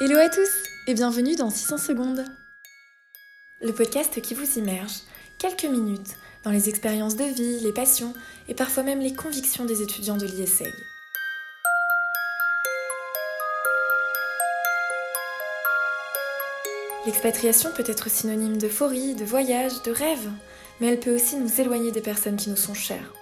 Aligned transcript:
Hello 0.00 0.18
à 0.18 0.28
tous 0.28 0.50
et 0.88 0.94
bienvenue 0.94 1.36
dans 1.36 1.50
600 1.50 1.78
secondes. 1.78 2.24
Le 3.60 3.72
podcast 3.72 4.20
qui 4.20 4.34
vous 4.34 4.58
immerge 4.58 5.02
quelques 5.38 5.66
minutes 5.66 6.16
dans 6.42 6.50
les 6.50 6.68
expériences 6.68 7.14
de 7.14 7.22
vie, 7.22 7.60
les 7.60 7.72
passions 7.72 8.12
et 8.48 8.54
parfois 8.54 8.82
même 8.82 8.98
les 8.98 9.14
convictions 9.14 9.64
des 9.64 9.82
étudiants 9.82 10.16
de 10.16 10.26
l'ISEG. 10.26 10.66
L'expatriation 17.06 17.70
peut 17.70 17.84
être 17.86 18.10
synonyme 18.10 18.58
d'euphorie, 18.58 19.14
de 19.14 19.24
voyage, 19.24 19.80
de 19.84 19.92
rêve, 19.92 20.28
mais 20.80 20.88
elle 20.88 20.98
peut 20.98 21.14
aussi 21.14 21.36
nous 21.36 21.60
éloigner 21.60 21.92
des 21.92 22.00
personnes 22.02 22.36
qui 22.36 22.50
nous 22.50 22.56
sont 22.56 22.74
chères. 22.74 23.12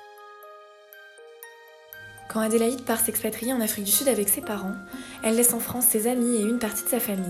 Quand 2.32 2.40
Adélaïde 2.40 2.84
part 2.84 2.98
s'expatrier 2.98 3.52
en 3.52 3.60
Afrique 3.60 3.84
du 3.84 3.90
Sud 3.90 4.08
avec 4.08 4.30
ses 4.30 4.40
parents, 4.40 4.74
elle 5.23 5.36
laisse 5.36 5.52
en 5.52 5.60
France 5.60 5.84
ses 5.84 6.06
amis 6.06 6.36
et 6.36 6.42
une 6.42 6.59
partie 6.59 6.82
de 6.82 6.88
sa 6.88 6.98
famille. 6.98 7.27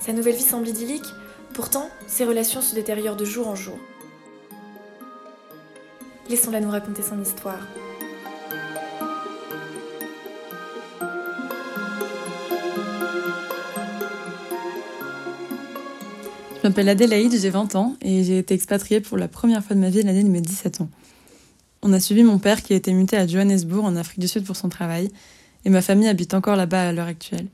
Sa 0.00 0.12
nouvelle 0.12 0.34
vie 0.34 0.42
semble 0.42 0.66
idyllique, 0.66 1.06
pourtant 1.54 1.88
ses 2.08 2.24
relations 2.24 2.60
se 2.60 2.74
détériorent 2.74 3.14
de 3.14 3.24
jour 3.24 3.46
en 3.46 3.54
jour. 3.54 3.78
Laissons-la 6.28 6.60
nous 6.60 6.70
raconter 6.70 7.02
son 7.02 7.20
histoire. 7.22 7.60
Je 16.56 16.68
m'appelle 16.68 16.88
Adélaïde, 16.88 17.38
j'ai 17.38 17.50
20 17.50 17.76
ans 17.76 17.94
et 18.02 18.24
j'ai 18.24 18.38
été 18.38 18.54
expatriée 18.54 19.00
pour 19.00 19.16
la 19.16 19.28
première 19.28 19.62
fois 19.62 19.76
de 19.76 19.80
ma 19.80 19.90
vie 19.90 20.02
l'année 20.02 20.24
de 20.24 20.28
mes 20.28 20.40
17 20.40 20.80
ans. 20.80 20.88
On 21.82 21.94
a 21.94 22.00
suivi 22.00 22.22
mon 22.22 22.38
père 22.38 22.62
qui 22.62 22.74
a 22.74 22.76
été 22.76 22.92
muté 22.92 23.16
à 23.16 23.26
Johannesburg 23.26 23.84
en 23.84 23.96
Afrique 23.96 24.20
du 24.20 24.28
Sud 24.28 24.44
pour 24.44 24.56
son 24.56 24.68
travail, 24.68 25.10
et 25.64 25.70
ma 25.70 25.80
famille 25.80 26.08
habite 26.08 26.34
encore 26.34 26.56
là-bas 26.56 26.88
à 26.88 26.92
l'heure 26.92 27.06
actuelle. 27.06 27.46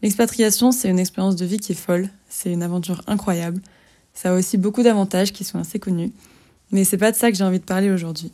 L'expatriation, 0.00 0.70
c'est 0.70 0.88
une 0.88 0.98
expérience 0.98 1.36
de 1.36 1.44
vie 1.44 1.58
qui 1.58 1.72
est 1.72 1.76
folle, 1.76 2.08
c'est 2.28 2.52
une 2.52 2.62
aventure 2.62 3.02
incroyable. 3.06 3.60
Ça 4.14 4.30
a 4.30 4.34
aussi 4.34 4.58
beaucoup 4.58 4.82
d'avantages 4.82 5.32
qui 5.32 5.42
sont 5.44 5.58
assez 5.58 5.80
connus, 5.80 6.12
mais 6.70 6.84
c'est 6.84 6.98
pas 6.98 7.10
de 7.10 7.16
ça 7.16 7.30
que 7.30 7.36
j'ai 7.36 7.44
envie 7.44 7.58
de 7.58 7.64
parler 7.64 7.90
aujourd'hui. 7.90 8.32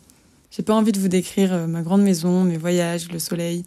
J'ai 0.51 0.63
pas 0.63 0.75
envie 0.75 0.93
de 0.93 0.99
vous 0.99 1.09
décrire 1.09 1.53
euh, 1.53 1.67
ma 1.67 1.83
grande 1.83 2.03
maison, 2.03 2.45
mes 2.45 2.57
voyages, 2.57 3.11
le 3.11 3.19
soleil. 3.19 3.65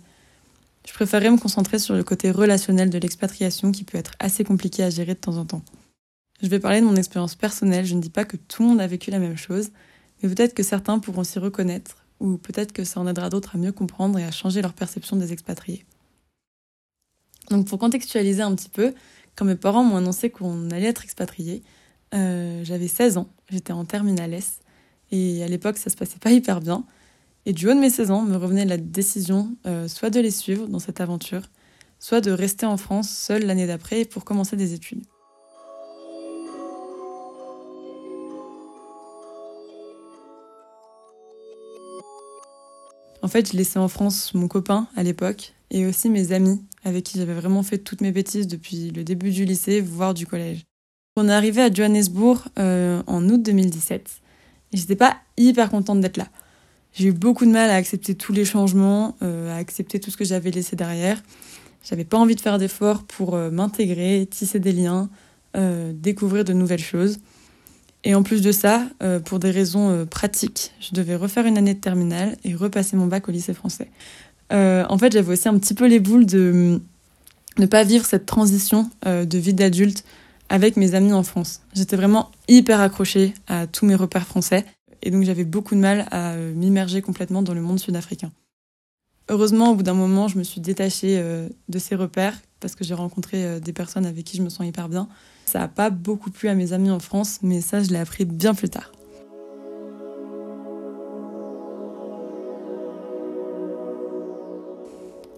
Je 0.87 0.93
préférerais 0.93 1.29
me 1.29 1.37
concentrer 1.37 1.77
sur 1.77 1.95
le 1.95 2.03
côté 2.03 2.31
relationnel 2.31 2.89
de 2.89 2.97
l'expatriation 2.97 3.71
qui 3.71 3.83
peut 3.83 3.97
être 3.97 4.13
assez 4.19 4.43
compliqué 4.43 4.83
à 4.83 4.89
gérer 4.89 5.13
de 5.13 5.19
temps 5.19 5.37
en 5.37 5.45
temps. 5.45 5.61
Je 6.41 6.47
vais 6.47 6.59
parler 6.59 6.81
de 6.81 6.85
mon 6.85 6.95
expérience 6.95 7.35
personnelle, 7.35 7.85
je 7.85 7.93
ne 7.93 8.01
dis 8.01 8.09
pas 8.09 8.25
que 8.25 8.35
tout 8.35 8.63
le 8.63 8.69
monde 8.69 8.81
a 8.81 8.87
vécu 8.87 9.11
la 9.11 9.19
même 9.19 9.37
chose, 9.37 9.69
mais 10.21 10.29
peut-être 10.29 10.53
que 10.53 10.63
certains 10.63 10.99
pourront 10.99 11.23
s'y 11.23 11.39
reconnaître, 11.39 12.05
ou 12.19 12.37
peut-être 12.37 12.71
que 12.71 12.83
ça 12.83 12.99
en 12.99 13.07
aidera 13.07 13.29
d'autres 13.29 13.55
à 13.55 13.57
mieux 13.57 13.71
comprendre 13.71 14.19
et 14.19 14.23
à 14.23 14.31
changer 14.31 14.61
leur 14.61 14.73
perception 14.73 15.15
des 15.15 15.33
expatriés. 15.33 15.85
Donc 17.49 17.67
pour 17.67 17.79
contextualiser 17.79 18.41
un 18.41 18.55
petit 18.55 18.69
peu, 18.69 18.93
quand 19.35 19.45
mes 19.45 19.55
parents 19.55 19.83
m'ont 19.83 19.97
annoncé 19.97 20.29
qu'on 20.29 20.69
allait 20.69 20.87
être 20.87 21.03
expatriés, 21.03 21.63
euh, 22.13 22.63
j'avais 22.63 22.87
16 22.87 23.17
ans, 23.17 23.29
j'étais 23.49 23.73
en 23.73 23.85
terminale 23.85 24.33
S, 24.33 24.59
et 25.11 25.43
à 25.43 25.47
l'époque 25.47 25.77
ça 25.77 25.89
se 25.89 25.95
passait 25.95 26.19
pas 26.19 26.31
hyper 26.31 26.61
bien. 26.61 26.85
Et 27.45 27.53
du 27.53 27.67
haut 27.67 27.73
de 27.73 27.79
mes 27.79 27.89
16 27.89 28.11
ans 28.11 28.21
me 28.21 28.35
revenait 28.35 28.65
la 28.65 28.77
décision 28.77 29.55
euh, 29.65 29.87
soit 29.87 30.11
de 30.11 30.19
les 30.19 30.31
suivre 30.31 30.67
dans 30.67 30.79
cette 30.79 31.01
aventure, 31.01 31.41
soit 31.99 32.21
de 32.21 32.31
rester 32.31 32.65
en 32.65 32.77
France 32.77 33.09
seule 33.09 33.45
l'année 33.45 33.67
d'après 33.67 34.05
pour 34.05 34.25
commencer 34.25 34.55
des 34.55 34.73
études. 34.73 35.03
En 43.21 43.27
fait, 43.27 43.51
je 43.51 43.57
laissais 43.57 43.79
en 43.79 43.87
France 43.87 44.33
mon 44.33 44.47
copain 44.47 44.87
à 44.95 45.03
l'époque 45.03 45.53
et 45.69 45.85
aussi 45.85 46.09
mes 46.09 46.31
amis 46.31 46.61
avec 46.83 47.03
qui 47.03 47.19
j'avais 47.19 47.35
vraiment 47.35 47.61
fait 47.61 47.77
toutes 47.77 48.01
mes 48.01 48.11
bêtises 48.11 48.47
depuis 48.47 48.89
le 48.89 49.03
début 49.03 49.29
du 49.29 49.45
lycée, 49.45 49.81
voire 49.81 50.13
du 50.13 50.25
collège. 50.25 50.65
On 51.15 51.29
est 51.29 51.33
arrivé 51.33 51.61
à 51.61 51.71
Johannesburg 51.71 52.47
euh, 52.57 53.03
en 53.05 53.27
août 53.29 53.41
2017 53.43 54.09
et 54.73 54.77
j'étais 54.77 54.95
pas 54.95 55.17
hyper 55.37 55.69
contente 55.69 55.99
d'être 56.01 56.17
là. 56.17 56.27
J'ai 56.93 57.09
eu 57.09 57.11
beaucoup 57.11 57.45
de 57.45 57.51
mal 57.51 57.69
à 57.69 57.75
accepter 57.75 58.15
tous 58.15 58.33
les 58.33 58.43
changements, 58.43 59.15
euh, 59.21 59.53
à 59.53 59.57
accepter 59.57 59.99
tout 59.99 60.09
ce 60.09 60.17
que 60.17 60.25
j'avais 60.25 60.51
laissé 60.51 60.75
derrière. 60.75 61.21
J'avais 61.83 62.05
pas 62.05 62.17
envie 62.17 62.35
de 62.35 62.41
faire 62.41 62.57
d'efforts 62.57 63.03
pour 63.03 63.35
euh, 63.35 63.51
m'intégrer, 63.51 64.27
tisser 64.29 64.59
des 64.59 64.71
liens, 64.71 65.09
découvrir 65.93 66.45
de 66.45 66.53
nouvelles 66.53 66.79
choses. 66.79 67.19
Et 68.03 68.15
en 68.15 68.23
plus 68.23 68.41
de 68.41 68.51
ça, 68.51 68.87
euh, 69.03 69.19
pour 69.19 69.39
des 69.39 69.51
raisons 69.51 69.89
euh, 69.89 70.05
pratiques, 70.05 70.71
je 70.79 70.93
devais 70.93 71.15
refaire 71.15 71.45
une 71.45 71.57
année 71.57 71.75
de 71.75 71.79
terminale 71.79 72.35
et 72.43 72.55
repasser 72.55 72.95
mon 72.95 73.05
bac 73.05 73.29
au 73.29 73.31
lycée 73.31 73.53
français. 73.53 73.89
Euh, 74.51 74.85
en 74.89 74.97
fait, 74.97 75.13
j'avais 75.13 75.31
aussi 75.31 75.47
un 75.47 75.57
petit 75.59 75.73
peu 75.73 75.87
les 75.87 75.99
boules 75.99 76.25
de 76.25 76.81
ne 77.57 77.65
pas 77.65 77.83
vivre 77.83 78.05
cette 78.05 78.25
transition 78.25 78.89
de 79.05 79.37
vie 79.37 79.53
d'adulte 79.53 80.03
avec 80.49 80.77
mes 80.77 80.95
amis 80.95 81.13
en 81.13 81.23
France. 81.23 81.61
J'étais 81.73 81.95
vraiment 81.95 82.31
hyper 82.47 82.79
accrochée 82.79 83.33
à 83.47 83.67
tous 83.67 83.85
mes 83.85 83.95
repères 83.95 84.25
français 84.25 84.65
et 85.03 85.11
donc 85.11 85.23
j'avais 85.23 85.43
beaucoup 85.43 85.75
de 85.75 85.79
mal 85.81 86.07
à 86.11 86.35
m'immerger 86.35 87.01
complètement 87.01 87.41
dans 87.41 87.53
le 87.53 87.61
monde 87.61 87.79
sud-africain. 87.79 88.31
Heureusement, 89.29 89.71
au 89.71 89.75
bout 89.75 89.83
d'un 89.83 89.93
moment, 89.93 90.29
je 90.29 90.37
me 90.37 90.43
suis 90.43 90.61
détachée 90.61 91.21
de 91.67 91.79
ces 91.79 91.95
repères 91.95 92.37
parce 92.61 92.75
que 92.75 92.85
j'ai 92.85 92.93
rencontré 92.93 93.59
des 93.59 93.73
personnes 93.73 94.05
avec 94.05 94.23
qui 94.23 94.37
je 94.37 94.43
me 94.43 94.49
sens 94.49 94.65
hyper 94.65 94.87
bien. 94.87 95.09
Ça 95.45 95.59
n'a 95.59 95.67
pas 95.67 95.89
beaucoup 95.89 96.31
plu 96.31 96.47
à 96.47 96.55
mes 96.55 96.71
amis 96.71 96.91
en 96.91 96.99
France, 96.99 97.39
mais 97.41 97.59
ça, 97.59 97.83
je 97.83 97.89
l'ai 97.89 97.99
appris 97.99 98.23
bien 98.23 98.53
plus 98.53 98.69
tard. 98.69 98.91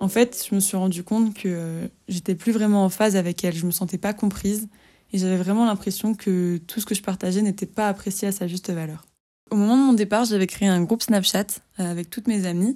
En 0.03 0.09
fait, 0.09 0.45
je 0.49 0.53
me 0.53 0.59
suis 0.59 0.75
rendu 0.75 1.01
compte 1.01 1.33
que 1.33 1.47
euh, 1.47 1.87
j'étais 2.09 2.35
plus 2.35 2.51
vraiment 2.51 2.83
en 2.83 2.89
phase 2.89 3.15
avec 3.15 3.41
elle. 3.45 3.55
Je 3.55 3.65
me 3.65 3.71
sentais 3.71 3.97
pas 3.97 4.11
comprise 4.11 4.67
et 5.13 5.17
j'avais 5.17 5.37
vraiment 5.37 5.65
l'impression 5.65 6.13
que 6.13 6.57
tout 6.67 6.81
ce 6.81 6.85
que 6.85 6.93
je 6.93 7.01
partageais 7.01 7.41
n'était 7.41 7.65
pas 7.65 7.87
apprécié 7.87 8.27
à 8.27 8.33
sa 8.33 8.45
juste 8.45 8.69
valeur. 8.69 9.05
Au 9.49 9.55
moment 9.55 9.77
de 9.77 9.81
mon 9.83 9.93
départ, 9.93 10.25
j'avais 10.25 10.45
créé 10.45 10.67
un 10.67 10.83
groupe 10.83 11.03
Snapchat 11.03 11.45
euh, 11.79 11.89
avec 11.89 12.09
toutes 12.09 12.27
mes 12.27 12.45
amies 12.45 12.75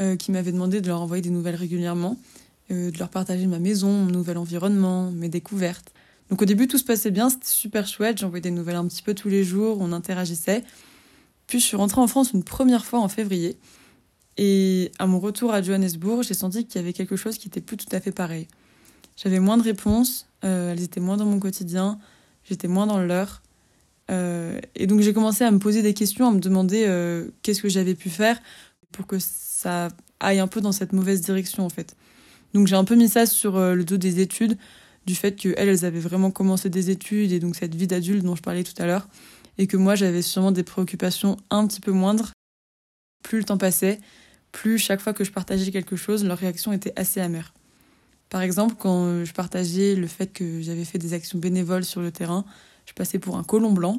euh, 0.00 0.16
qui 0.16 0.32
m'avaient 0.32 0.52
demandé 0.52 0.80
de 0.80 0.88
leur 0.88 1.02
envoyer 1.02 1.20
des 1.20 1.28
nouvelles 1.28 1.54
régulièrement, 1.54 2.16
de 2.70 2.98
leur 2.98 3.08
partager 3.08 3.46
ma 3.46 3.58
maison, 3.58 3.90
mon 3.90 4.10
nouvel 4.10 4.38
environnement, 4.38 5.10
mes 5.10 5.28
découvertes. 5.28 5.92
Donc 6.30 6.42
au 6.42 6.44
début, 6.44 6.66
tout 6.66 6.78
se 6.78 6.84
passait 6.84 7.10
bien, 7.10 7.28
c'était 7.28 7.46
super 7.46 7.86
chouette. 7.86 8.18
J'envoyais 8.18 8.40
des 8.40 8.50
nouvelles 8.50 8.76
un 8.76 8.86
petit 8.86 9.02
peu 9.02 9.14
tous 9.14 9.28
les 9.28 9.44
jours, 9.44 9.78
on 9.80 9.92
interagissait. 9.92 10.64
Puis 11.46 11.60
je 11.60 11.64
suis 11.64 11.76
rentrée 11.76 12.00
en 12.00 12.06
France 12.06 12.32
une 12.32 12.44
première 12.44 12.84
fois 12.84 13.00
en 13.00 13.08
février. 13.08 13.58
Et 14.36 14.90
à 14.98 15.06
mon 15.06 15.20
retour 15.20 15.52
à 15.52 15.62
Johannesburg, 15.62 16.22
j'ai 16.22 16.34
senti 16.34 16.66
qu'il 16.66 16.80
y 16.80 16.84
avait 16.84 16.92
quelque 16.92 17.16
chose 17.16 17.38
qui 17.38 17.48
était 17.48 17.60
plus 17.60 17.76
tout 17.76 17.86
à 17.92 18.00
fait 18.00 18.10
pareil. 18.10 18.48
J'avais 19.16 19.38
moins 19.38 19.56
de 19.56 19.62
réponses, 19.62 20.26
euh, 20.44 20.72
elles 20.72 20.82
étaient 20.82 21.00
moins 21.00 21.16
dans 21.16 21.26
mon 21.26 21.38
quotidien, 21.38 21.98
j'étais 22.42 22.66
moins 22.66 22.86
dans 22.86 22.98
leur. 22.98 23.42
Euh, 24.10 24.58
et 24.74 24.86
donc 24.86 25.00
j'ai 25.00 25.12
commencé 25.12 25.44
à 25.44 25.50
me 25.50 25.58
poser 25.58 25.82
des 25.82 25.94
questions, 25.94 26.28
à 26.28 26.32
me 26.32 26.40
demander 26.40 26.84
euh, 26.86 27.28
qu'est-ce 27.42 27.62
que 27.62 27.68
j'avais 27.68 27.94
pu 27.94 28.10
faire 28.10 28.40
pour 28.90 29.06
que 29.06 29.18
ça 29.18 29.88
aille 30.18 30.40
un 30.40 30.48
peu 30.48 30.60
dans 30.60 30.72
cette 30.72 30.92
mauvaise 30.92 31.20
direction 31.20 31.64
en 31.64 31.70
fait. 31.70 31.94
Donc 32.54 32.68
j'ai 32.68 32.76
un 32.76 32.84
peu 32.84 32.94
mis 32.94 33.08
ça 33.08 33.26
sur 33.26 33.58
le 33.58 33.84
dos 33.84 33.96
des 33.96 34.20
études 34.20 34.56
du 35.06 35.14
fait 35.14 35.36
qu'elles, 35.36 35.54
elles 35.56 35.84
avaient 35.84 36.00
vraiment 36.00 36.30
commencé 36.30 36.70
des 36.70 36.90
études 36.90 37.32
et 37.32 37.40
donc 37.40 37.56
cette 37.56 37.74
vie 37.74 37.86
d'adulte 37.86 38.24
dont 38.24 38.36
je 38.36 38.42
parlais 38.42 38.64
tout 38.64 38.80
à 38.80 38.86
l'heure, 38.86 39.06
et 39.58 39.66
que 39.66 39.76
moi 39.76 39.94
j'avais 39.94 40.22
sûrement 40.22 40.52
des 40.52 40.62
préoccupations 40.62 41.36
un 41.50 41.66
petit 41.66 41.80
peu 41.80 41.92
moindres. 41.92 42.30
Plus 43.22 43.38
le 43.38 43.44
temps 43.44 43.58
passait, 43.58 44.00
plus 44.52 44.78
chaque 44.78 45.00
fois 45.00 45.12
que 45.12 45.24
je 45.24 45.32
partageais 45.32 45.70
quelque 45.70 45.96
chose, 45.96 46.24
leur 46.24 46.38
réaction 46.38 46.72
était 46.72 46.92
assez 46.96 47.20
amère. 47.20 47.52
Par 48.30 48.40
exemple, 48.40 48.76
quand 48.78 49.24
je 49.24 49.32
partageais 49.32 49.94
le 49.94 50.06
fait 50.06 50.28
que 50.28 50.60
j'avais 50.62 50.84
fait 50.84 50.98
des 50.98 51.12
actions 51.12 51.38
bénévoles 51.38 51.84
sur 51.84 52.00
le 52.00 52.10
terrain, 52.10 52.44
je 52.86 52.92
passais 52.92 53.18
pour 53.18 53.36
un 53.36 53.44
colon 53.44 53.72
blanc. 53.72 53.96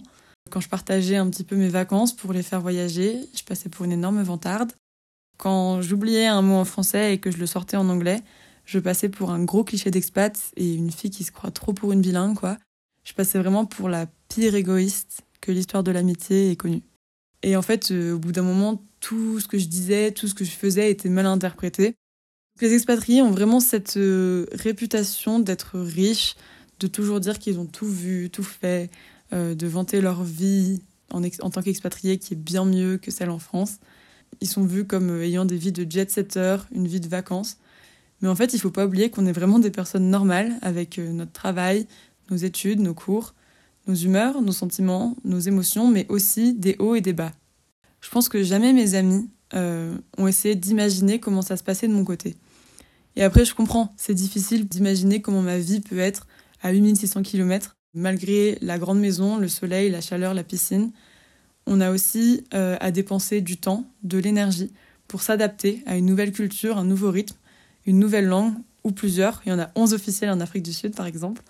Quand 0.50 0.60
je 0.60 0.70
partageais 0.70 1.16
un 1.16 1.30
petit 1.30 1.44
peu 1.44 1.56
mes 1.56 1.70
vacances 1.70 2.16
pour 2.16 2.34
les 2.34 2.44
faire 2.44 2.62
voyager, 2.62 3.18
je 3.36 3.44
passais 3.44 3.70
pour 3.70 3.86
une 3.86 3.92
énorme 3.92 4.22
vantarde. 4.22 4.72
Quand 5.38 5.82
j'oubliais 5.82 6.28
un 6.28 6.42
mot 6.42 6.56
en 6.56 6.66
français 6.66 7.14
et 7.14 7.20
que 7.20 7.32
je 7.32 7.38
le 7.38 7.46
sortais 7.46 7.78
en 7.78 7.90
anglais, 7.90 8.22
je 8.66 8.80
passais 8.80 9.10
pour 9.10 9.32
un 9.32 9.44
gros 9.44 9.64
cliché 9.64 9.92
d'expat 9.92 10.38
et 10.58 10.74
une 10.74 10.92
fille 10.92 11.12
qui 11.12 11.24
se 11.24 11.32
croit 11.32 11.52
trop 11.52 11.74
pour 11.74 11.92
une 11.92 12.02
bilingue, 12.02 12.36
quoi. 12.36 12.58
Je 13.04 13.14
passais 13.14 13.38
vraiment 13.38 13.66
pour 13.66 13.88
la 13.88 14.08
pire 14.30 14.56
égoïste 14.56 15.22
que 15.40 15.52
l'histoire 15.52 15.84
de 15.84 15.92
l'amitié 15.92 16.52
ait 16.52 16.56
connue. 16.56 16.82
Et 17.44 17.56
en 17.56 17.62
fait, 17.62 17.92
euh, 17.92 18.14
au 18.14 18.20
bout 18.20 18.32
d'un 18.32 18.42
moment, 18.42 18.84
tout 19.00 19.40
ce 19.40 19.48
que 19.48 19.60
je 19.60 19.68
disais, 19.68 20.12
tout 20.12 20.28
ce 20.28 20.34
que 20.34 20.44
je 20.44 20.52
faisais 20.52 20.90
était 20.90 21.10
mal 21.10 21.28
interprété. 21.28 21.94
Les 22.60 22.74
expatriés 22.74 23.22
ont 23.22 23.32
vraiment 23.32 23.60
cette 23.60 23.98
euh, 23.98 24.48
réputation 24.52 25.40
d'être 25.40 25.80
riches, 25.80 26.36
de 26.80 26.88
toujours 26.88 27.20
dire 27.20 27.38
qu'ils 27.38 27.60
ont 27.60 27.68
tout 27.68 27.88
vu, 27.88 28.32
tout 28.32 28.44
fait, 28.44 28.90
euh, 29.34 29.54
de 29.54 29.68
vanter 29.68 30.02
leur 30.02 30.24
vie 30.24 30.82
en, 31.12 31.22
tant 31.22 31.62
qu'expatriés 31.62 32.18
qui 32.18 32.34
est 32.34 32.38
bien 32.38 32.66
mieux 32.66 32.98
que 32.98 33.12
celle 33.12 33.30
en 33.30 33.40
France. 33.40 33.78
Ils 34.42 34.48
sont 34.48 34.66
vus 34.66 34.86
comme 34.86 35.22
ayant 35.22 35.46
des 35.46 35.58
vies 35.58 35.72
de 35.72 35.90
jet-setter, 35.90 36.58
une 36.72 36.88
vie 36.88 37.00
de 37.00 37.08
vacances. 37.08 37.58
Mais 38.26 38.32
en 38.32 38.36
fait, 38.36 38.54
il 38.54 38.56
ne 38.56 38.62
faut 38.62 38.72
pas 38.72 38.88
oublier 38.88 39.12
qu'on 39.12 39.28
est 39.28 39.32
vraiment 39.32 39.60
des 39.60 39.70
personnes 39.70 40.10
normales 40.10 40.54
avec 40.64 40.98
euh, 40.98 41.12
notre 41.12 41.32
travail, 41.32 41.86
nos 42.32 42.38
études, 42.38 42.80
nos 42.80 42.96
cours, 42.96 43.36
nos 43.86 43.94
humeurs, 43.94 44.42
nos 44.42 44.52
sentiments, 44.52 45.16
nos 45.24 45.38
émotions, 45.38 45.92
mais 45.92 46.08
aussi 46.10 46.56
des 46.56 46.76
hauts 46.80 46.96
et 46.96 47.02
des 47.02 47.14
bas. 47.14 47.32
Je 48.02 48.10
pense 48.10 48.28
que 48.28 48.42
jamais 48.42 48.74
mes 48.74 48.96
amis 48.96 49.30
euh, 49.54 49.96
ont 50.18 50.28
essayé 50.28 50.56
d'imaginer 50.56 51.20
comment 51.20 51.44
ça 51.44 51.56
se 51.56 51.62
passait 51.62 51.88
de 51.88 51.94
mon 51.94 52.04
côté. 52.04 52.36
Et 53.16 53.22
après, 53.22 53.46
je 53.46 53.54
comprends, 53.54 53.94
c'est 53.96 54.16
difficile 54.16 54.68
d'imaginer 54.68 55.22
comment 55.22 55.44
ma 55.44 55.60
vie 55.60 55.80
peut 55.80 56.00
être 56.00 56.26
à 56.64 56.72
8600 56.72 57.22
km, 57.22 57.76
malgré 57.94 58.58
la 58.64 58.80
grande 58.80 59.00
maison, 59.00 59.38
le 59.38 59.50
soleil, 59.50 59.92
la 59.92 60.02
chaleur, 60.02 60.34
la 60.34 60.44
piscine. 60.44 60.92
On 61.68 61.80
a 61.80 61.92
aussi 61.92 62.44
euh, 62.56 62.76
à 62.80 62.90
dépenser 62.90 63.42
du 63.42 63.58
temps, 63.58 63.86
de 64.02 64.18
l'énergie, 64.18 64.72
pour 65.08 65.22
s'adapter 65.22 65.84
à 65.86 65.96
une 65.96 66.08
nouvelle 66.08 66.32
culture, 66.32 66.80
un 66.80 66.86
nouveau 66.86 67.12
rythme, 67.12 67.36
une 67.86 68.00
nouvelle 68.00 68.26
langue, 68.26 68.56
ou 68.86 68.92
plusieurs. 68.92 69.42
Il 69.46 69.50
y 69.50 69.52
en 69.52 69.60
a 69.60 69.70
11 69.76 69.94
officiels 69.94 70.30
en 70.30 70.40
Afrique 70.40 70.64
du 70.64 70.72
Sud, 70.72 70.96
par 70.96 71.08
exemple. 71.08 71.42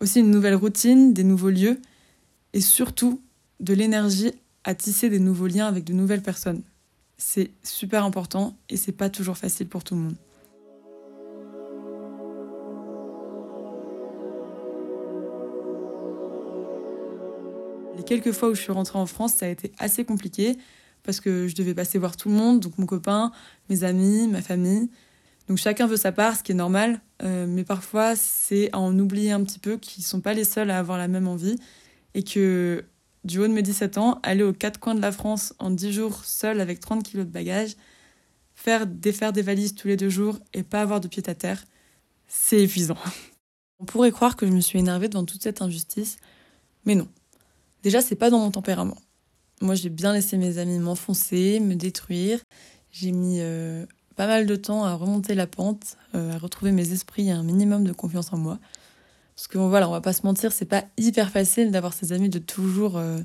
Aussi 0.00 0.20
une 0.20 0.30
nouvelle 0.30 0.54
routine, 0.54 1.12
des 1.12 1.24
nouveaux 1.24 1.50
lieux, 1.50 1.80
et 2.52 2.60
surtout 2.60 3.20
de 3.60 3.74
l'énergie 3.74 4.32
à 4.64 4.74
tisser 4.74 5.08
des 5.08 5.18
nouveaux 5.18 5.46
liens 5.46 5.66
avec 5.66 5.84
de 5.84 5.92
nouvelles 5.92 6.22
personnes. 6.22 6.62
C'est 7.16 7.50
super 7.62 8.04
important 8.04 8.56
et 8.68 8.76
c'est 8.76 8.92
pas 8.92 9.08
toujours 9.08 9.36
facile 9.36 9.68
pour 9.68 9.82
tout 9.82 9.94
le 9.94 10.00
monde. 10.02 10.16
Les 17.96 18.02
quelques 18.04 18.32
fois 18.32 18.50
où 18.50 18.54
je 18.54 18.60
suis 18.60 18.72
rentrée 18.72 18.98
en 18.98 19.06
France, 19.06 19.34
ça 19.34 19.46
a 19.46 19.48
été 19.48 19.72
assez 19.78 20.04
compliqué 20.04 20.58
parce 21.04 21.20
que 21.20 21.46
je 21.46 21.54
devais 21.54 21.74
passer 21.74 21.98
voir 21.98 22.16
tout 22.16 22.28
le 22.28 22.34
monde, 22.34 22.60
donc 22.60 22.76
mon 22.78 22.86
copain, 22.86 23.32
mes 23.70 23.84
amis, 23.84 24.28
ma 24.28 24.42
famille. 24.42 24.88
Donc 25.48 25.58
chacun 25.58 25.86
veut 25.86 25.96
sa 25.96 26.12
part, 26.12 26.36
ce 26.36 26.42
qui 26.42 26.52
est 26.52 26.56
normal, 26.56 27.00
euh, 27.22 27.46
mais 27.48 27.64
parfois 27.64 28.14
c'est 28.16 28.70
à 28.72 28.78
en 28.78 28.96
oublier 28.98 29.32
un 29.32 29.42
petit 29.42 29.58
peu 29.58 29.76
qu'ils 29.76 30.04
sont 30.04 30.20
pas 30.20 30.34
les 30.34 30.44
seuls 30.44 30.70
à 30.70 30.78
avoir 30.78 30.98
la 30.98 31.08
même 31.08 31.28
envie 31.28 31.56
et 32.14 32.22
que 32.22 32.84
du 33.24 33.38
haut 33.38 33.46
de 33.46 33.52
mes 33.52 33.62
17 33.62 33.98
ans, 33.98 34.20
aller 34.22 34.42
aux 34.42 34.52
quatre 34.52 34.80
coins 34.80 34.94
de 34.94 35.00
la 35.00 35.12
France 35.12 35.54
en 35.58 35.70
10 35.70 35.92
jours 35.92 36.24
seul 36.24 36.60
avec 36.60 36.80
30 36.80 37.02
kilos 37.02 37.26
de 37.26 37.30
bagages, 37.30 37.76
faire 38.54 38.86
défaire 38.86 39.32
des 39.32 39.42
valises 39.42 39.74
tous 39.74 39.88
les 39.88 39.96
deux 39.96 40.10
jours 40.10 40.38
et 40.54 40.62
pas 40.62 40.80
avoir 40.80 41.00
de 41.00 41.08
pied 41.08 41.22
à 41.26 41.34
terre, 41.34 41.64
c'est 42.26 42.62
épuisant. 42.62 42.98
On 43.80 43.84
pourrait 43.84 44.12
croire 44.12 44.36
que 44.36 44.46
je 44.46 44.52
me 44.52 44.60
suis 44.60 44.78
énervée 44.78 45.08
devant 45.08 45.24
toute 45.24 45.42
cette 45.42 45.62
injustice, 45.62 46.18
mais 46.84 46.94
non. 46.94 47.08
Déjà, 47.82 48.00
c'est 48.00 48.16
pas 48.16 48.30
dans 48.30 48.38
mon 48.38 48.50
tempérament. 48.50 48.98
Moi, 49.60 49.74
j'ai 49.74 49.88
bien 49.88 50.12
laissé 50.12 50.36
mes 50.36 50.58
amis 50.58 50.78
m'enfoncer, 50.78 51.58
me 51.60 51.74
détruire. 51.74 52.40
J'ai 52.90 53.12
mis 53.12 53.38
euh, 53.40 53.86
pas 54.16 54.26
mal 54.26 54.46
de 54.46 54.56
temps 54.56 54.84
à 54.84 54.94
remonter 54.94 55.34
la 55.34 55.46
pente, 55.46 55.96
euh, 56.14 56.32
à 56.32 56.38
retrouver 56.38 56.72
mes 56.72 56.92
esprits 56.92 57.28
et 57.28 57.32
un 57.32 57.42
minimum 57.42 57.84
de 57.84 57.92
confiance 57.92 58.32
en 58.32 58.38
moi. 58.38 58.58
Parce 59.34 59.48
que 59.48 59.58
voilà, 59.58 59.88
on 59.88 59.92
va 59.92 60.00
pas 60.00 60.12
se 60.12 60.24
mentir, 60.24 60.52
c'est 60.52 60.66
pas 60.66 60.84
hyper 60.98 61.30
facile 61.30 61.70
d'avoir 61.70 61.94
ses 61.94 62.12
amis 62.12 62.28
de 62.28 62.38
toujours 62.38 62.98
euh, 62.98 63.18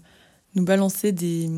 nous 0.56 0.64
balancer 0.64 1.12
des, 1.12 1.50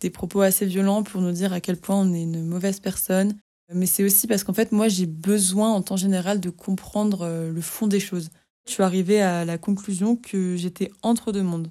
des 0.00 0.10
propos 0.10 0.40
assez 0.40 0.66
violents 0.66 1.02
pour 1.02 1.20
nous 1.20 1.32
dire 1.32 1.52
à 1.52 1.60
quel 1.60 1.76
point 1.76 1.96
on 1.96 2.12
est 2.14 2.22
une 2.22 2.44
mauvaise 2.44 2.80
personne. 2.80 3.34
Mais 3.72 3.86
c'est 3.86 4.02
aussi 4.02 4.26
parce 4.26 4.42
qu'en 4.42 4.52
fait, 4.52 4.72
moi, 4.72 4.88
j'ai 4.88 5.06
besoin 5.06 5.72
en 5.72 5.82
temps 5.82 5.96
général 5.96 6.40
de 6.40 6.50
comprendre 6.50 7.22
euh, 7.22 7.52
le 7.52 7.60
fond 7.60 7.86
des 7.86 8.00
choses. 8.00 8.30
Je 8.66 8.72
suis 8.72 8.82
arrivée 8.82 9.20
à 9.20 9.44
la 9.44 9.58
conclusion 9.58 10.16
que 10.16 10.56
j'étais 10.56 10.90
entre 11.02 11.32
deux 11.32 11.42
mondes. 11.42 11.68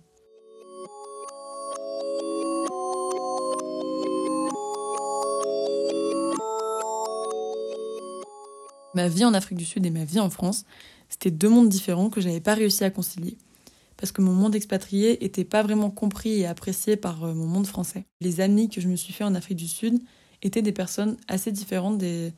Ma 8.96 9.08
vie 9.08 9.26
en 9.26 9.34
Afrique 9.34 9.58
du 9.58 9.66
Sud 9.66 9.86
et 9.86 9.92
ma 9.92 10.04
vie 10.04 10.20
en 10.20 10.30
France, 10.30 10.66
c'était 11.10 11.32
deux 11.32 11.50
mondes 11.50 11.70
différents 11.70 12.10
que 12.10 12.22
j'avais 12.22 12.40
pas 12.40 12.56
réussi 12.56 12.84
à 12.84 12.90
concilier. 12.90 13.38
Parce 13.98 14.12
que 14.12 14.22
mon 14.22 14.34
monde 14.34 14.56
expatrié 14.56 15.26
était 15.26 15.44
pas 15.44 15.62
vraiment 15.62 15.92
compris 15.92 16.40
et 16.40 16.48
apprécié 16.48 16.96
par 16.96 17.24
euh, 17.24 17.34
mon 17.34 17.46
monde 17.46 17.68
français. 17.68 18.06
Les 18.22 18.40
amis 18.40 18.70
que 18.70 18.80
je 18.80 18.88
me 18.88 18.96
suis 18.96 19.14
fait 19.14 19.26
en 19.26 19.36
Afrique 19.36 19.58
du 19.58 19.68
Sud 19.68 20.00
étaient 20.42 20.62
des 20.62 20.72
personnes 20.72 21.18
assez 21.28 21.52
différentes 21.52 21.98
des, 21.98 22.34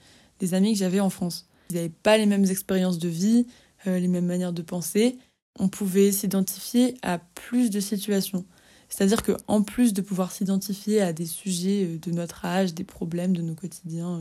amis 0.54 0.74
que 0.74 0.80
j'avais 0.80 1.00
en 1.00 1.12
France. 1.12 1.48
Ils 1.70 1.76
n'avaient 1.76 1.90
pas 1.90 2.18
les 2.18 2.26
mêmes 2.26 2.46
expériences 2.46 2.98
de 2.98 3.08
vie, 3.08 3.46
euh, 3.86 4.00
les 4.00 4.08
mêmes 4.08 4.26
manières 4.26 4.54
de 4.54 4.64
penser. 4.64 5.20
On 5.60 5.70
pouvait 5.70 6.12
s'identifier 6.12 6.96
à 7.04 7.20
plus 7.20 7.70
de 7.70 7.80
situations. 7.80 8.44
C'est-à-dire 8.90 9.22
qu'en 9.22 9.62
plus 9.62 9.94
de 9.94 10.02
pouvoir 10.02 10.32
s'identifier 10.32 11.00
à 11.00 11.14
des 11.14 11.28
sujets 11.28 11.86
euh, 11.86 12.00
de 12.00 12.12
notre 12.12 12.44
âge, 12.44 12.74
des 12.74 12.84
problèmes 12.84 13.38
de 13.38 13.44
nos 13.44 13.54
quotidiens 13.54 14.20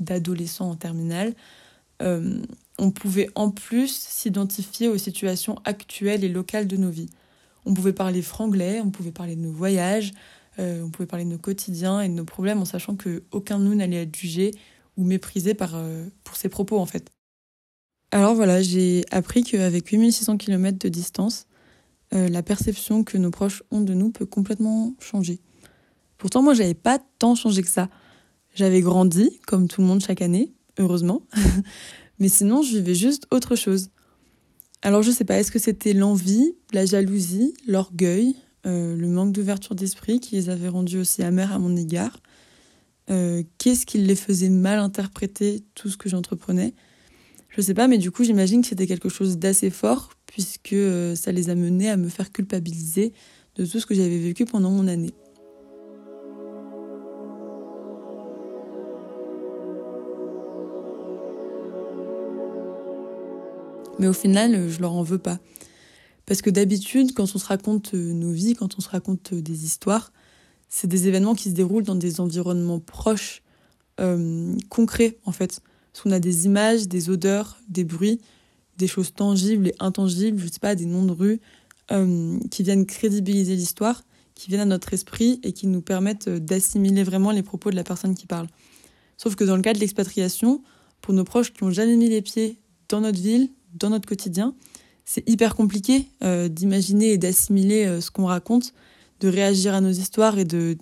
d'adolescents 0.00 0.70
en 0.70 0.76
terminale, 0.76 1.34
on 2.80 2.90
pouvait 2.90 3.28
en 3.34 3.50
plus 3.50 3.94
s'identifier 3.94 4.88
aux 4.88 4.96
situations 4.96 5.56
actuelles 5.64 6.24
et 6.24 6.28
locales 6.28 6.66
de 6.66 6.76
nos 6.76 6.90
vies. 6.90 7.10
On 7.66 7.74
pouvait 7.74 7.92
parler 7.92 8.22
franglais, 8.22 8.80
on 8.82 8.90
pouvait 8.90 9.12
parler 9.12 9.36
de 9.36 9.42
nos 9.42 9.52
voyages, 9.52 10.12
euh, 10.58 10.82
on 10.82 10.90
pouvait 10.90 11.06
parler 11.06 11.24
de 11.24 11.30
nos 11.30 11.38
quotidiens 11.38 12.00
et 12.00 12.08
de 12.08 12.14
nos 12.14 12.24
problèmes 12.24 12.58
en 12.58 12.64
sachant 12.64 12.96
qu'aucun 12.96 13.58
de 13.58 13.64
nous 13.64 13.74
n'allait 13.74 14.02
être 14.02 14.16
jugé 14.16 14.52
ou 14.96 15.04
méprisé 15.04 15.54
par, 15.54 15.72
euh, 15.74 16.06
pour 16.24 16.36
ses 16.36 16.48
propos 16.48 16.78
en 16.78 16.86
fait. 16.86 17.10
Alors 18.12 18.34
voilà, 18.34 18.60
j'ai 18.62 19.04
appris 19.10 19.44
qu'avec 19.44 19.88
8600 19.88 20.38
km 20.38 20.78
de 20.78 20.88
distance, 20.88 21.46
euh, 22.12 22.28
la 22.28 22.42
perception 22.42 23.04
que 23.04 23.18
nos 23.18 23.30
proches 23.30 23.62
ont 23.70 23.82
de 23.82 23.94
nous 23.94 24.10
peut 24.10 24.26
complètement 24.26 24.94
changer. 24.98 25.38
Pourtant, 26.18 26.42
moi, 26.42 26.54
j'avais 26.54 26.74
pas 26.74 26.98
tant 27.18 27.34
changé 27.34 27.62
que 27.62 27.68
ça. 27.68 27.88
J'avais 28.54 28.80
grandi, 28.80 29.40
comme 29.46 29.68
tout 29.68 29.80
le 29.80 29.86
monde 29.86 30.02
chaque 30.02 30.22
année, 30.22 30.52
heureusement. 30.78 31.22
Mais 32.18 32.28
sinon, 32.28 32.62
je 32.62 32.76
vivais 32.76 32.94
juste 32.94 33.26
autre 33.30 33.56
chose. 33.56 33.90
Alors 34.82 35.02
je 35.02 35.10
sais 35.10 35.24
pas, 35.24 35.38
est-ce 35.38 35.52
que 35.52 35.58
c'était 35.58 35.92
l'envie, 35.92 36.54
la 36.72 36.86
jalousie, 36.86 37.54
l'orgueil, 37.66 38.34
euh, 38.66 38.96
le 38.96 39.08
manque 39.08 39.32
d'ouverture 39.32 39.74
d'esprit 39.74 40.20
qui 40.20 40.36
les 40.36 40.48
avait 40.48 40.68
rendus 40.68 40.98
aussi 40.98 41.22
amers 41.22 41.52
à 41.52 41.58
mon 41.58 41.76
égard? 41.76 42.20
Euh, 43.10 43.42
Qu'est-ce 43.58 43.84
qui 43.84 43.98
les 43.98 44.14
faisait 44.14 44.48
mal 44.48 44.78
interpréter 44.78 45.62
tout 45.74 45.90
ce 45.90 45.98
que 45.98 46.08
j'entreprenais? 46.08 46.72
Je 47.50 47.60
sais 47.60 47.74
pas, 47.74 47.88
mais 47.88 47.98
du 47.98 48.10
coup 48.10 48.24
j'imagine 48.24 48.62
que 48.62 48.68
c'était 48.68 48.86
quelque 48.86 49.10
chose 49.10 49.36
d'assez 49.36 49.68
fort 49.68 50.10
puisque 50.26 50.72
euh, 50.72 51.14
ça 51.14 51.30
les 51.30 51.50
a 51.50 51.54
menés 51.54 51.90
à 51.90 51.98
me 51.98 52.08
faire 52.08 52.32
culpabiliser 52.32 53.12
de 53.56 53.66
tout 53.66 53.80
ce 53.80 53.86
que 53.86 53.94
j'avais 53.94 54.18
vécu 54.18 54.46
pendant 54.46 54.70
mon 54.70 54.88
année. 54.88 55.12
Mais 64.00 64.08
au 64.08 64.12
final, 64.14 64.68
je 64.68 64.80
leur 64.80 64.94
en 64.94 65.02
veux 65.02 65.18
pas. 65.18 65.38
Parce 66.24 66.40
que 66.40 66.50
d'habitude, 66.50 67.12
quand 67.12 67.24
on 67.34 67.38
se 67.38 67.46
raconte 67.46 67.92
euh, 67.92 68.12
nos 68.12 68.32
vies, 68.32 68.54
quand 68.54 68.78
on 68.78 68.80
se 68.80 68.88
raconte 68.88 69.34
euh, 69.34 69.42
des 69.42 69.64
histoires, 69.64 70.10
c'est 70.68 70.86
des 70.86 71.06
événements 71.06 71.34
qui 71.34 71.50
se 71.50 71.54
déroulent 71.54 71.82
dans 71.82 71.94
des 71.96 72.20
environnements 72.20 72.80
proches, 72.80 73.42
euh, 74.00 74.56
concrets 74.70 75.18
en 75.26 75.32
fait. 75.32 75.60
Parce 75.92 76.02
qu'on 76.02 76.12
a 76.12 76.20
des 76.20 76.46
images, 76.46 76.88
des 76.88 77.10
odeurs, 77.10 77.58
des 77.68 77.84
bruits, 77.84 78.20
des 78.78 78.86
choses 78.86 79.12
tangibles 79.12 79.68
et 79.68 79.74
intangibles, 79.80 80.40
je 80.40 80.46
sais 80.46 80.60
pas, 80.60 80.74
des 80.74 80.86
noms 80.86 81.04
de 81.04 81.12
rues, 81.12 81.40
qui 82.52 82.62
viennent 82.62 82.86
crédibiliser 82.86 83.56
l'histoire, 83.56 84.04
qui 84.36 84.48
viennent 84.48 84.60
à 84.60 84.64
notre 84.64 84.94
esprit 84.94 85.40
et 85.42 85.52
qui 85.52 85.66
nous 85.66 85.82
permettent 85.82 86.28
d'assimiler 86.28 87.02
vraiment 87.02 87.32
les 87.32 87.42
propos 87.42 87.72
de 87.72 87.74
la 87.74 87.82
personne 87.82 88.14
qui 88.14 88.26
parle. 88.26 88.46
Sauf 89.16 89.34
que 89.34 89.42
dans 89.42 89.56
le 89.56 89.62
cas 89.62 89.72
de 89.72 89.80
l'expatriation, 89.80 90.62
pour 91.00 91.14
nos 91.14 91.24
proches 91.24 91.52
qui 91.52 91.64
n'ont 91.64 91.72
jamais 91.72 91.96
mis 91.96 92.08
les 92.08 92.22
pieds 92.22 92.60
dans 92.88 93.00
notre 93.00 93.20
ville, 93.20 93.50
dans 93.74 93.90
notre 93.90 94.08
quotidien, 94.08 94.54
c'est 95.04 95.28
hyper 95.28 95.56
compliqué 95.56 96.06
euh, 96.22 96.48
d'imaginer 96.48 97.12
et 97.12 97.18
d'assimiler 97.18 97.84
euh, 97.84 98.00
ce 98.00 98.10
qu'on 98.10 98.26
raconte, 98.26 98.72
de 99.20 99.28
réagir 99.28 99.74
à 99.74 99.80
nos 99.80 99.90
histoires 99.90 100.38
et 100.38 100.44
de, 100.44 100.78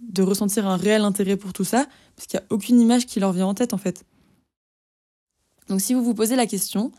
de 0.00 0.22
ressentir 0.22 0.66
un 0.66 0.76
réel 0.76 1.02
intérêt 1.02 1.36
pour 1.36 1.52
tout 1.52 1.64
ça, 1.64 1.86
parce 2.14 2.26
qu'il 2.26 2.38
n'y 2.38 2.44
a 2.44 2.46
aucune 2.50 2.80
image 2.80 3.06
qui 3.06 3.20
leur 3.20 3.32
vient 3.32 3.46
en 3.46 3.54
tête 3.54 3.72
en 3.72 3.78
fait. 3.78 4.04
Donc 5.68 5.80
si 5.80 5.94
vous 5.94 6.04
vous 6.04 6.14
posez 6.14 6.36
la 6.36 6.46
question, 6.46 6.92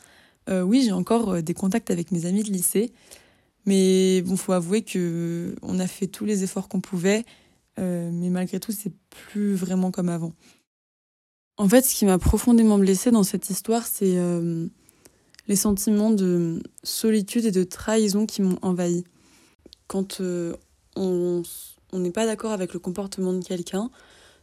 euh, 0.50 0.62
oui, 0.62 0.82
j'ai 0.84 0.92
encore 0.92 1.42
des 1.42 1.54
contacts 1.54 1.92
avec 1.92 2.12
mes 2.12 2.26
amis 2.26 2.44
de 2.44 2.52
lycée, 2.52 2.92
mais 3.66 4.22
bon, 4.24 4.36
faut 4.36 4.54
avouer 4.54 4.82
que 4.82 5.56
on 5.62 5.80
a 5.80 5.88
fait 5.88 6.08
tous 6.08 6.26
les 6.26 6.44
efforts 6.44 6.68
qu'on 6.68 6.82
pouvait, 6.82 7.26
mais 7.78 8.30
malgré 8.30 8.60
tout, 8.60 8.72
c'est 8.72 8.94
plus 9.10 9.54
vraiment 9.54 9.92
comme 9.92 10.08
avant. 10.08 10.34
En 11.58 11.68
fait, 11.68 11.84
ce 11.84 11.94
qui 11.94 12.06
m'a 12.06 12.18
profondément 12.18 12.78
blessée 12.78 13.12
dans 13.12 13.24
cette 13.24 13.50
histoire, 13.50 13.86
c'est 13.86 14.18
les 15.48 15.56
sentiments 15.56 16.12
de 16.12 16.62
solitude 16.84 17.46
et 17.46 17.52
de 17.52 17.64
trahison 17.64 18.26
qui 18.26 18.42
m'ont 18.42 18.58
envahi. 18.62 19.04
Quand 19.88 20.22
euh, 20.22 20.56
on 20.96 21.44
n'est 21.94 22.12
pas 22.12 22.26
d'accord 22.26 22.52
avec 22.52 22.74
le 22.74 22.80
comportement 22.80 23.34
de 23.34 23.44
quelqu'un, 23.44 23.90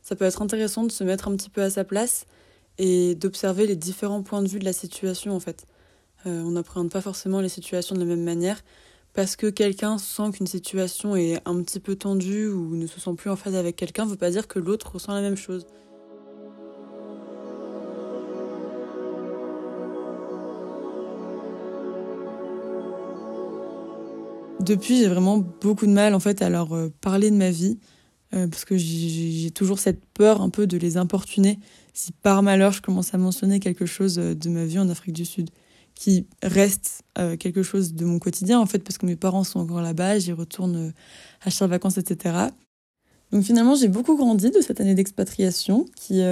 ça 0.03 0.17
peut 0.17 0.25
être 0.25 0.43
intéressant 0.43 0.85
de 0.85 0.93
se 0.93 1.05
mettre 1.05 1.29
un 1.29 1.37
petit 1.37 1.51
peu 1.51 1.63
à 1.63 1.71
sa 1.71 1.85
place 1.85 2.27
et 2.79 3.15
d'observer 3.15 3.67
les 3.67 3.77
différents 3.77 4.23
points 4.23 4.43
de 4.43 4.49
vue 4.49 4.59
de 4.59 4.65
la 4.65 4.73
situation 4.73 5.35
en 5.35 5.41
fait. 5.41 5.67
Euh, 6.27 6.43
on 6.43 6.53
n'appréhende 6.53 6.91
pas 6.91 7.01
forcément 7.01 7.41
les 7.41 7.49
situations 7.49 7.95
de 7.95 8.01
la 8.01 8.07
même 8.07 8.23
manière 8.23 8.63
parce 9.13 9.37
que 9.37 9.49
quelqu'un 9.49 9.99
sent 9.99 10.31
qu'une 10.33 10.47
situation 10.47 11.17
est 11.17 11.41
un 11.45 11.63
petit 11.63 11.81
peu 11.81 11.97
tendue 11.97 12.49
ou 12.49 12.77
ne 12.77 12.87
se 12.87 12.99
sent 12.99 13.15
plus 13.17 13.31
en 13.31 13.37
phase 13.37 13.55
avec 13.55 13.77
quelqu'un, 13.77 14.07
ne 14.07 14.11
veut 14.11 14.17
pas 14.17 14.31
dire 14.31 14.49
que 14.49 14.59
l'autre 14.59 14.93
ressent 14.93 15.13
la 15.13 15.21
même 15.21 15.37
chose. 15.37 15.67
Depuis, 24.63 24.99
j'ai 24.99 25.09
vraiment 25.09 25.39
beaucoup 25.39 25.87
de 25.87 25.93
mal 25.93 26.15
en 26.15 26.21
fait 26.21 26.41
à 26.41 26.49
leur 26.49 26.73
euh, 26.73 26.93
parler 27.01 27.31
de 27.31 27.37
ma 27.37 27.51
vie, 27.51 27.79
euh, 28.33 28.47
parce 28.47 28.65
que 28.65 28.77
j'ai 28.77 29.51
toujours 29.51 29.79
cette 29.79 30.05
peur 30.15 30.41
un 30.41 30.51
peu 30.51 30.67
de 30.67 30.77
les 30.77 30.97
importuner 30.97 31.59
si 31.95 32.13
par 32.13 32.43
malheur 32.43 32.73
je 32.73 32.81
commence 32.81 33.13
à 33.13 33.19
mentionner 33.19 33.61
quelque 33.61 33.87
chose 33.87 34.19
euh, 34.19 34.35
de 34.35 34.49
ma 34.49 34.65
vie 34.65 34.79
en 34.79 34.89
Afrique 34.89 35.15
du 35.15 35.25
Sud, 35.25 35.51
qui 35.95 36.27
reste 36.43 37.03
quelque 37.39 37.63
chose 37.63 37.93
de 37.93 38.07
mon 38.07 38.19
quotidien 38.19 38.59
en 38.59 38.65
fait, 38.65 38.79
parce 38.79 38.97
que 38.97 39.05
mes 39.05 39.15
parents 39.15 39.45
sont 39.45 39.61
encore 39.61 39.83
là-bas, 39.83 40.19
j'y 40.19 40.33
retourne 40.33 40.95
à 41.43 41.51
chaque 41.51 41.69
vacances, 41.69 41.99
etc. 41.99 42.47
Donc 43.31 43.45
finalement, 43.45 43.75
j'ai 43.75 43.89
beaucoup 43.89 44.17
grandi 44.17 44.51
de 44.51 44.61
cette 44.63 44.81
année 44.81 44.95
d'expatriation 44.95 45.85
qui 45.95 46.23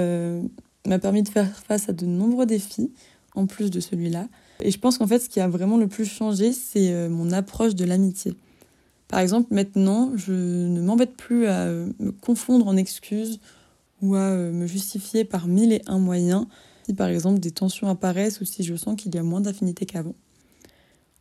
m'a 0.87 0.97
permis 0.99 1.21
de 1.21 1.29
faire 1.29 1.47
face 1.59 1.89
à 1.89 1.93
de 1.93 2.07
nombreux 2.07 2.47
défis, 2.47 2.91
en 3.35 3.45
plus 3.45 3.69
de 3.69 3.79
celui-là. 3.79 4.27
Et 4.61 4.71
je 4.71 4.79
pense 4.79 4.97
qu'en 4.97 5.07
fait, 5.07 5.19
ce 5.19 5.29
qui 5.29 5.39
a 5.39 5.47
vraiment 5.47 5.77
le 5.77 5.87
plus 5.87 6.05
changé, 6.05 6.53
c'est 6.53 7.09
mon 7.09 7.31
approche 7.31 7.75
de 7.75 7.85
l'amitié. 7.85 8.35
Par 9.07 9.19
exemple, 9.19 9.53
maintenant, 9.53 10.11
je 10.15 10.31
ne 10.31 10.81
m'embête 10.81 11.15
plus 11.15 11.47
à 11.47 11.65
me 11.65 12.11
confondre 12.11 12.67
en 12.67 12.77
excuses 12.77 13.39
ou 14.01 14.15
à 14.15 14.19
euh, 14.19 14.51
me 14.51 14.67
justifier 14.67 15.23
par 15.23 15.47
mille 15.47 15.73
et 15.73 15.81
un 15.87 15.99
moyens 15.99 16.45
si 16.85 16.93
par 16.93 17.09
exemple 17.09 17.39
des 17.39 17.51
tensions 17.51 17.87
apparaissent 17.89 18.41
ou 18.41 18.45
si 18.45 18.63
je 18.63 18.75
sens 18.75 18.99
qu'il 18.99 19.13
y 19.13 19.17
a 19.17 19.23
moins 19.23 19.41
d'affinité 19.41 19.85
qu'avant. 19.85 20.15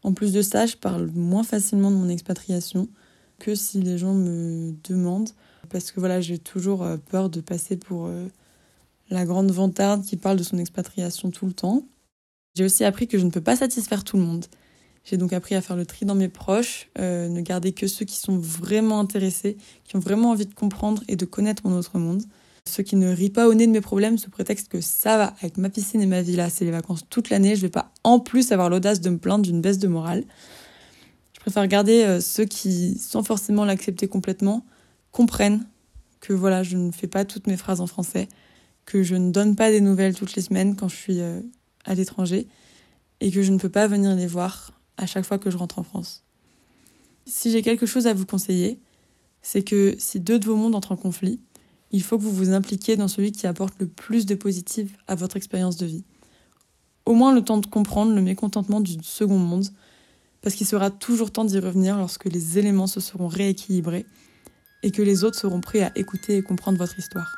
En 0.02 0.14
plus 0.14 0.32
de 0.32 0.40
ça, 0.40 0.64
je 0.64 0.76
parle 0.76 1.10
moins 1.14 1.42
facilement 1.42 1.90
de 1.90 1.96
mon 1.96 2.08
expatriation 2.08 2.88
que 3.38 3.54
si 3.54 3.82
les 3.82 3.98
gens 3.98 4.14
me 4.14 4.72
demandent 4.88 5.30
parce 5.68 5.92
que 5.92 6.00
voilà, 6.00 6.20
j'ai 6.20 6.38
toujours 6.38 6.82
euh, 6.82 6.96
peur 6.96 7.28
de 7.28 7.40
passer 7.40 7.76
pour 7.76 8.06
euh, 8.06 8.26
la 9.10 9.26
grande 9.26 9.50
vantarde 9.50 10.02
qui 10.02 10.16
parle 10.16 10.38
de 10.38 10.42
son 10.42 10.58
expatriation 10.58 11.30
tout 11.30 11.46
le 11.46 11.52
temps. 11.52 11.84
J'ai 12.54 12.64
aussi 12.64 12.84
appris 12.84 13.08
que 13.08 13.18
je 13.18 13.24
ne 13.24 13.30
peux 13.30 13.40
pas 13.40 13.56
satisfaire 13.56 14.04
tout 14.04 14.16
le 14.16 14.22
monde 14.22 14.46
j'ai 15.04 15.16
donc 15.16 15.32
appris 15.32 15.54
à 15.54 15.60
faire 15.60 15.76
le 15.76 15.86
tri 15.86 16.04
dans 16.04 16.14
mes 16.14 16.28
proches, 16.28 16.88
euh, 16.98 17.28
ne 17.28 17.40
garder 17.40 17.72
que 17.72 17.86
ceux 17.86 18.04
qui 18.04 18.16
sont 18.16 18.38
vraiment 18.38 19.00
intéressés, 19.00 19.56
qui 19.84 19.96
ont 19.96 20.00
vraiment 20.00 20.30
envie 20.30 20.46
de 20.46 20.54
comprendre 20.54 21.02
et 21.08 21.16
de 21.16 21.24
connaître 21.24 21.66
mon 21.66 21.76
autre 21.76 21.98
monde. 21.98 22.22
Ceux 22.68 22.82
qui 22.82 22.96
ne 22.96 23.12
rient 23.12 23.30
pas 23.30 23.48
au 23.48 23.54
nez 23.54 23.66
de 23.66 23.72
mes 23.72 23.80
problèmes 23.80 24.18
sous 24.18 24.30
prétexte 24.30 24.68
que 24.68 24.80
ça 24.80 25.16
va, 25.16 25.34
avec 25.40 25.56
ma 25.56 25.70
piscine 25.70 26.02
et 26.02 26.06
ma 26.06 26.22
villa, 26.22 26.50
c'est 26.50 26.64
les 26.64 26.70
vacances 26.70 27.04
toute 27.08 27.30
l'année, 27.30 27.56
je 27.56 27.62
vais 27.62 27.70
pas 27.70 27.92
en 28.04 28.20
plus 28.20 28.52
avoir 28.52 28.68
l'audace 28.68 29.00
de 29.00 29.10
me 29.10 29.18
plaindre 29.18 29.44
d'une 29.44 29.62
baisse 29.62 29.78
de 29.78 29.88
morale. 29.88 30.24
Je 31.32 31.40
préfère 31.40 31.66
garder 31.66 32.04
euh, 32.04 32.20
ceux 32.20 32.44
qui, 32.44 32.98
sans 32.98 33.22
forcément 33.22 33.64
l'accepter 33.64 34.06
complètement, 34.06 34.66
comprennent 35.10 35.66
que 36.20 36.34
voilà, 36.34 36.62
je 36.62 36.76
ne 36.76 36.92
fais 36.92 37.06
pas 37.06 37.24
toutes 37.24 37.46
mes 37.46 37.56
phrases 37.56 37.80
en 37.80 37.86
français, 37.86 38.28
que 38.84 39.02
je 39.02 39.14
ne 39.14 39.30
donne 39.30 39.56
pas 39.56 39.70
des 39.70 39.80
nouvelles 39.80 40.14
toutes 40.14 40.34
les 40.34 40.42
semaines 40.42 40.76
quand 40.76 40.88
je 40.88 40.96
suis 40.96 41.20
euh, 41.20 41.40
à 41.84 41.94
l'étranger 41.94 42.46
et 43.20 43.30
que 43.30 43.42
je 43.42 43.52
ne 43.52 43.58
peux 43.58 43.68
pas 43.68 43.86
venir 43.86 44.14
les 44.14 44.26
voir 44.26 44.72
à 44.96 45.06
chaque 45.06 45.24
fois 45.24 45.38
que 45.38 45.50
je 45.50 45.56
rentre 45.56 45.78
en 45.78 45.82
France. 45.82 46.24
Si 47.26 47.50
j'ai 47.50 47.62
quelque 47.62 47.86
chose 47.86 48.06
à 48.06 48.14
vous 48.14 48.26
conseiller, 48.26 48.80
c'est 49.42 49.62
que 49.62 49.94
si 49.98 50.20
deux 50.20 50.38
de 50.38 50.46
vos 50.46 50.56
mondes 50.56 50.74
entrent 50.74 50.92
en 50.92 50.96
conflit, 50.96 51.40
il 51.92 52.02
faut 52.02 52.18
que 52.18 52.22
vous 52.22 52.32
vous 52.32 52.52
impliquiez 52.52 52.96
dans 52.96 53.08
celui 53.08 53.32
qui 53.32 53.46
apporte 53.46 53.74
le 53.78 53.86
plus 53.86 54.26
de 54.26 54.34
positif 54.34 54.96
à 55.08 55.14
votre 55.14 55.36
expérience 55.36 55.76
de 55.76 55.86
vie. 55.86 56.04
Au 57.06 57.14
moins 57.14 57.34
le 57.34 57.42
temps 57.42 57.58
de 57.58 57.66
comprendre 57.66 58.14
le 58.14 58.22
mécontentement 58.22 58.80
du 58.80 58.96
second 59.02 59.38
monde, 59.38 59.66
parce 60.42 60.54
qu'il 60.54 60.66
sera 60.66 60.90
toujours 60.90 61.32
temps 61.32 61.44
d'y 61.44 61.58
revenir 61.58 61.96
lorsque 61.96 62.26
les 62.26 62.58
éléments 62.58 62.86
se 62.86 63.00
seront 63.00 63.28
rééquilibrés 63.28 64.06
et 64.82 64.90
que 64.90 65.02
les 65.02 65.24
autres 65.24 65.38
seront 65.38 65.60
prêts 65.60 65.82
à 65.82 65.92
écouter 65.96 66.36
et 66.36 66.42
comprendre 66.42 66.78
votre 66.78 66.98
histoire. 66.98 67.36